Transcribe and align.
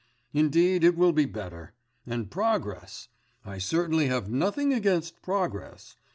Indeed 0.33 0.83
it 0.83 0.97
will 0.97 1.11
be 1.11 1.25
better. 1.25 1.75
And 2.07 2.31
progress... 2.31 3.07
I 3.45 3.59
certainly 3.59 4.07
have 4.07 4.31
nothing 4.31 4.73
against 4.73 5.21
progress. 5.21 5.95